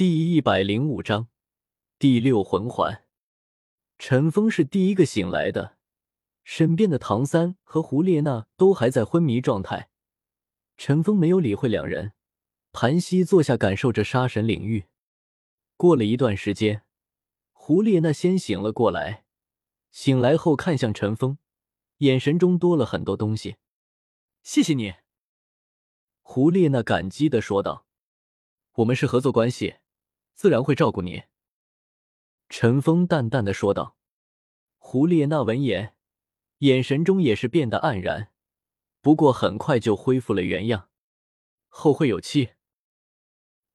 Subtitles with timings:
[0.00, 1.28] 第一百零五章
[1.98, 3.04] 第六魂环。
[3.98, 5.76] 陈峰是第一个醒来的，
[6.42, 9.90] 身边的唐三和胡列娜都还在昏迷状态。
[10.78, 12.14] 陈峰没有理会两人，
[12.72, 14.86] 盘膝坐下，感受着杀神领域。
[15.76, 16.82] 过了一段时间，
[17.52, 19.26] 胡列娜先醒了过来，
[19.90, 21.36] 醒来后看向陈峰，
[21.98, 23.56] 眼神中多了很多东西。
[24.42, 24.94] 谢谢你，
[26.22, 27.84] 胡列娜感激的说道
[28.76, 29.74] ：“我们是合作关系。”
[30.40, 31.24] 自然会照顾你。”
[32.48, 33.98] 陈峰淡淡的说道。
[34.78, 35.94] 胡列娜闻言，
[36.60, 38.32] 眼神中也是变得黯然，
[39.02, 40.88] 不过很快就恢复了原样。
[41.68, 42.52] 后会有期。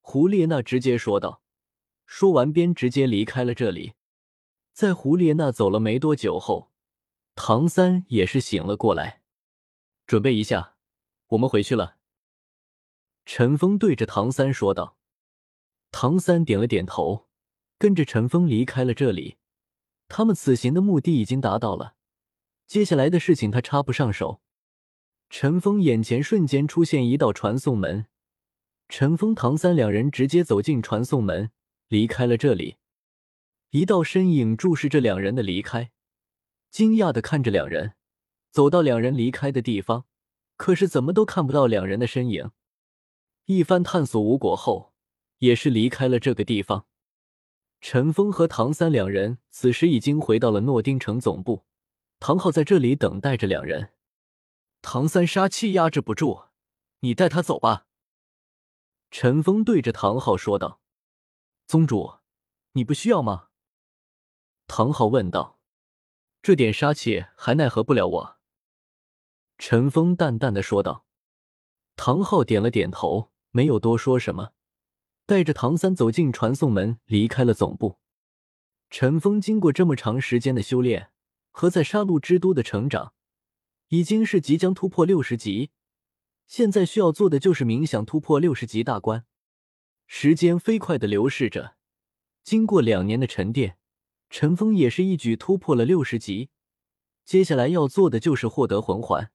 [0.00, 1.42] 胡列娜直接说道。
[2.06, 3.92] 说完，便直接离开了这里。
[4.72, 6.72] 在胡列娜走了没多久后，
[7.34, 9.22] 唐三也是醒了过来。
[10.06, 10.76] 准备一下，
[11.26, 11.98] 我们回去了。
[13.26, 14.96] 陈峰对着唐三说道。
[15.96, 17.28] 唐三点了点头，
[17.78, 19.36] 跟着陈峰离开了这里。
[20.08, 21.94] 他们此行的目的已经达到了，
[22.66, 24.40] 接下来的事情他插不上手。
[25.30, 28.06] 陈峰眼前瞬间出现一道传送门，
[28.88, 31.52] 陈峰、唐三两人直接走进传送门，
[31.86, 32.78] 离开了这里。
[33.70, 35.92] 一道身影注视着两人的离开，
[36.72, 37.94] 惊讶的看着两人，
[38.50, 40.06] 走到两人离开的地方，
[40.56, 42.50] 可是怎么都看不到两人的身影。
[43.44, 44.93] 一番探索无果后。
[45.38, 46.86] 也是离开了这个地方。
[47.80, 51.64] 陈峰和唐三两人此时已经回到了诺丁城总部，
[52.18, 53.92] 唐昊在这里等待着两人。
[54.80, 56.44] 唐三杀气压制不住，
[57.00, 57.86] 你带他走吧。
[59.10, 60.80] 陈峰对着唐昊说道
[61.66, 62.14] ：“宗主，
[62.72, 63.48] 你不需要吗？”
[64.66, 65.58] 唐昊问道
[66.42, 68.36] ：“这点杀气还奈何不了我。”
[69.58, 71.04] 陈峰淡淡的说道。
[71.96, 74.52] 唐昊点了点头，没有多说什么。
[75.26, 77.98] 带着唐三走进传送门，离开了总部。
[78.90, 81.10] 陈峰经过这么长时间的修炼
[81.50, 83.14] 和在杀戮之都的成长，
[83.88, 85.70] 已经是即将突破六十级。
[86.46, 89.24] 现在需要做的就是冥想突破六十级大关。
[90.06, 91.76] 时间飞快的流逝着，
[92.42, 93.78] 经过两年的沉淀，
[94.28, 96.50] 陈峰也是一举突破了六十级。
[97.24, 99.32] 接下来要做的就是获得魂环。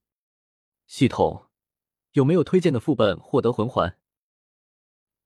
[0.85, 1.47] 系统
[2.11, 3.98] 有没有推荐的副本获得魂环？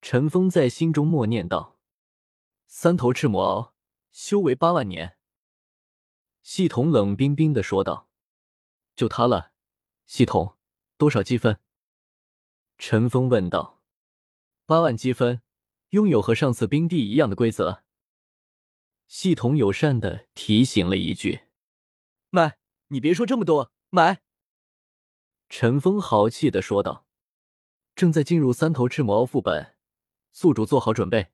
[0.03, 1.77] 陈峰在心中默念道
[2.67, 3.71] ：“三头赤魔鳌，
[4.11, 5.17] 修为八万年。”
[6.43, 8.09] 系统冷冰冰的说道
[8.97, 9.53] ：“就他了。”
[10.05, 10.57] 系统
[10.97, 11.57] 多少积分？
[12.77, 13.81] 陈峰问道。
[14.67, 15.41] “八万积分，
[15.91, 17.85] 拥有和上次冰帝一样的规则。”
[19.07, 21.43] 系统友善的提醒了一句
[22.29, 24.21] ：“买，你别说这么多，买。”
[25.47, 27.07] 陈峰豪气的说道
[27.95, 29.71] ：“正在进入三头赤魔鳌副本。”
[30.35, 31.27] 宿主做好准备，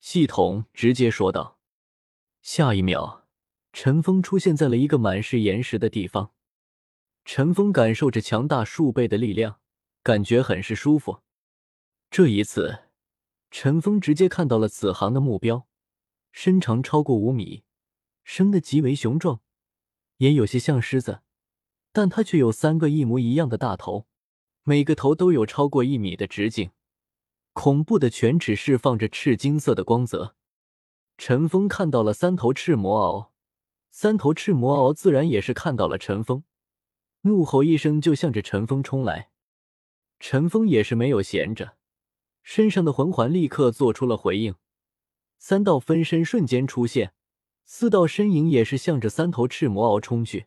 [0.00, 1.58] 系统直接说道。
[2.40, 3.26] 下一秒，
[3.74, 6.32] 陈峰出现在了一个满是岩石的地方。
[7.26, 9.60] 陈峰感受着强大数倍的力量，
[10.02, 11.20] 感觉很是舒服。
[12.10, 12.84] 这一次，
[13.50, 15.68] 陈峰直接看到了此行的目标，
[16.32, 17.64] 身长超过五米，
[18.22, 19.42] 生的极为雄壮，
[20.16, 21.20] 也有些像狮子，
[21.92, 24.06] 但它却有三个一模一样的大头，
[24.62, 26.70] 每个头都有超过一米的直径。
[27.54, 30.34] 恐怖的犬齿释放着赤金色的光泽，
[31.16, 33.28] 陈峰看到了三头赤魔鳌，
[33.92, 36.42] 三头赤魔鳌自然也是看到了陈峰，
[37.22, 39.30] 怒吼一声就向着陈峰冲来。
[40.18, 41.76] 陈峰也是没有闲着，
[42.42, 44.56] 身上的魂环立刻做出了回应，
[45.38, 47.14] 三道分身瞬间出现，
[47.64, 50.46] 四道身影也是向着三头赤魔鳌冲去。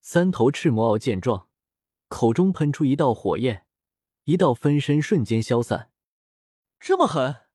[0.00, 1.46] 三头赤魔鳌见状，
[2.08, 3.64] 口中喷出一道火焰，
[4.24, 5.92] 一道分身瞬间消散。
[6.78, 7.46] 这么狠！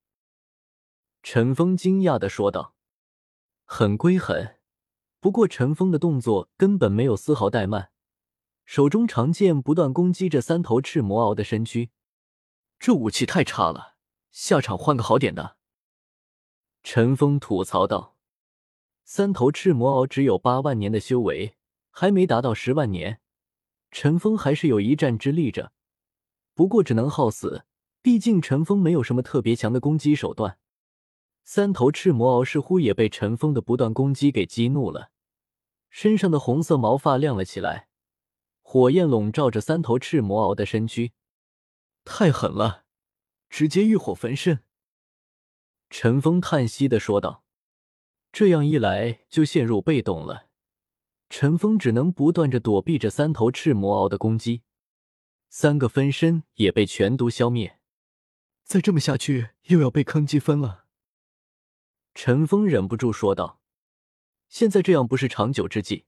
[1.23, 2.75] 陈峰惊讶的说道
[3.63, 4.57] ：“狠归狠，
[5.19, 7.91] 不过陈峰的动作根本没有丝毫怠慢，
[8.65, 11.91] 手中长剑不断攻击着三头赤魔鳌的身躯。
[12.79, 13.95] 这武器太差了，
[14.31, 15.57] 下场换个好点的。”
[16.83, 18.17] 陈峰吐槽道
[19.05, 21.55] ：“三头赤魔鳌只有八万年的修为，
[21.91, 23.21] 还没达到十万年，
[23.91, 25.71] 陈峰还是有一战之力着，
[26.55, 27.65] 不过只能耗死。”
[28.01, 30.57] 毕竟陈峰没有什么特别强的攻击手段，
[31.43, 35.11] 三头赤魔鳌似乎也被陈峰的不断攻击给激怒了，
[35.89, 37.89] 身上的红色毛发亮了起来，
[38.61, 41.11] 火焰笼罩着三头赤魔鳌的身躯，
[42.03, 42.85] 太狠了，
[43.49, 44.63] 直接欲火焚身。
[45.91, 47.43] 陈峰叹息的说道
[48.31, 50.47] ：“这样一来就陷入被动了。”
[51.29, 54.63] 陈峰只能不断着躲避着三头赤魔鳌的攻击，
[55.49, 57.80] 三个分身也被全都消灭。
[58.71, 60.85] 再这么下去又要被坑积分了。
[62.15, 63.59] 陈峰忍不住说道
[64.47, 66.05] ：“现在这样不是长久之计，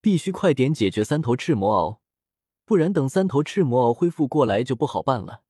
[0.00, 1.98] 必须快点解决三头赤魔鳌，
[2.64, 5.42] 不然等三头赤魔鳌恢复过来就不好办了。”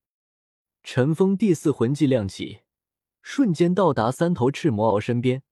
[0.82, 2.62] 陈峰第四魂技亮起，
[3.22, 5.44] 瞬间到达三头赤魔鳌身边。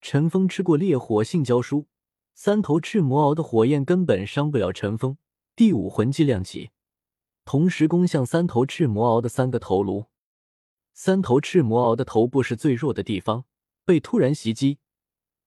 [0.00, 1.86] 陈峰吃过烈火性胶书，
[2.32, 5.18] 三头赤魔鳌的火焰根本伤不了陈峰。
[5.54, 6.70] 第五魂技亮起，
[7.44, 10.06] 同时攻向三头赤魔鳌的三个头颅。
[11.02, 13.46] 三头赤魔鳌的头部是最弱的地方，
[13.86, 14.80] 被突然袭击，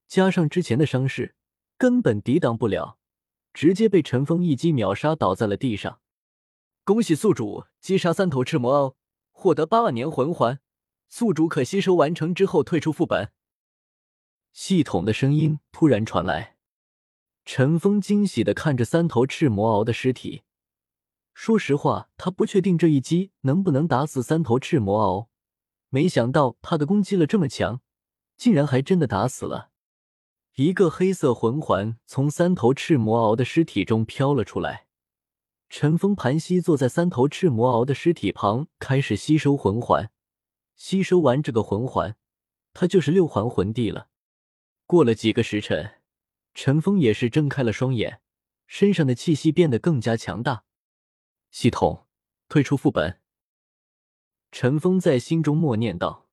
[0.07, 1.35] 加上之前的伤势，
[1.77, 2.97] 根本抵挡不了，
[3.53, 6.01] 直接被陈峰一击秒杀，倒在了地上。
[6.83, 8.95] 恭喜宿主击杀三头赤魔鳌，
[9.31, 10.59] 获得八万年魂环，
[11.07, 13.31] 宿主可吸收完成之后退出副本。
[14.53, 16.57] 系统的声音突然传来，
[17.45, 20.41] 陈峰惊喜的看着三头赤魔鳌的尸体。
[21.35, 25.27] 说实话，他不确定这一击能不能打死三头赤魔鳌，
[25.93, 27.79] 没想到他的攻击了这么强，
[28.35, 29.69] 竟然还真的打死了。
[30.55, 34.87] 一个黑色魂环从三头赤魔鳌的尸体中飘了出来，
[35.69, 40.09] 陈峰盘膝坐在三头赤魔鳌的尸体旁，开始吸收魂环。
[40.75, 42.15] 吸收完这个魂环，
[42.73, 44.07] 他就是六环魂帝了。
[44.87, 46.01] 过了几个时辰，
[46.55, 48.19] 陈峰也是睁开了双眼，
[48.65, 50.63] 身上的气息变得更加强大。
[51.51, 52.07] 系统
[52.49, 53.19] 退出副本。
[54.55, 56.27] 陈峰在心中默念道。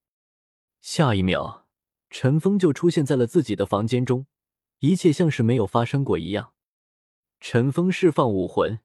[0.82, 1.64] 下一秒，
[2.10, 4.26] 陈峰就出现在了自己的房间中，
[4.80, 6.52] 一切像是没有发生过一样。
[7.40, 8.80] 陈峰释放武魂，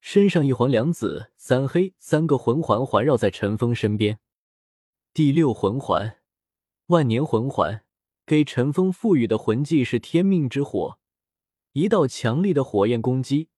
[0.00, 4.20] 身上一黄两紫三黑三个魂环环绕在陈峰身边。
[5.12, 6.18] 第六魂环，
[6.86, 7.84] 万年魂环。
[8.24, 11.00] 给陈峰赋予的魂技是天命之火，
[11.72, 13.48] 一道强力的火焰攻击，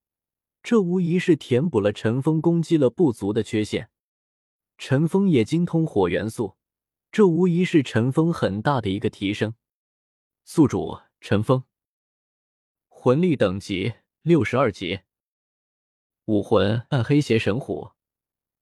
[0.62, 3.90] 这无疑是填补了陈峰攻击了不足的缺陷。
[4.84, 6.56] 陈峰也精通火元素，
[7.12, 9.54] 这无疑是陈峰很大的一个提升。
[10.44, 11.62] 宿主陈峰，
[12.88, 15.02] 魂力等级六十二级，
[16.24, 17.92] 武魂暗黑邪神虎，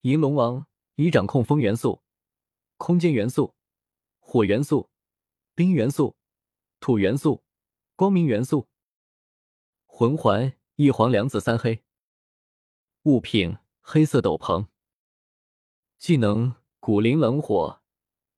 [0.02, 2.02] 银龙王，已掌控风元素、
[2.76, 3.54] 空间元素、
[4.18, 4.90] 火元素。
[5.54, 6.16] 冰元素、
[6.80, 7.42] 土元素、
[7.96, 8.68] 光明元素。
[9.86, 11.82] 魂环一黄两紫三黑。
[13.04, 14.66] 物品黑色斗篷。
[16.00, 17.82] 技能古灵冷火、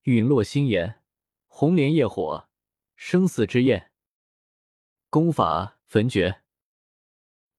[0.01, 1.01] 陨落星炎、
[1.47, 2.49] 红莲业火、
[2.97, 3.89] 生死之焰。
[5.09, 6.43] 功法焚诀。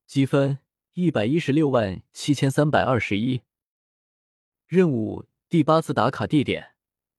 [0.06, 0.58] 积分
[0.92, 3.40] 一百一十六万七千三百二十一。
[4.66, 6.74] 任务第八次打卡地点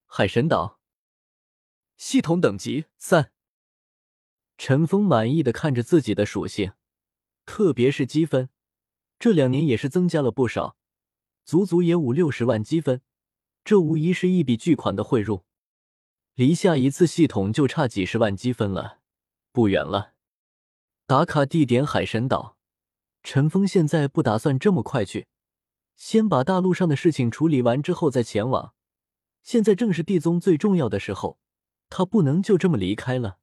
[0.06, 0.80] 海神岛。
[1.98, 3.32] 系统等级三。
[4.60, 6.74] 陈峰满意的看着自己的属性，
[7.48, 8.52] 特别是积分，
[9.18, 10.78] 这两年也是增加了不少，
[11.46, 13.02] 足足也五六十万积分，
[13.64, 15.46] 这无疑是一笔巨款的汇入。
[16.34, 19.00] 离下一次系统就差几十万积分了，
[19.52, 20.14] 不远了。
[21.06, 22.58] 打卡地点海神岛，
[23.24, 25.28] 陈峰现在不打算这么快去，
[25.96, 28.74] 先把大陆上的事情处理完之后再前往。
[29.44, 31.40] 现在正是地宗最重要的时候。
[31.88, 33.38] 他不能就这么离开了。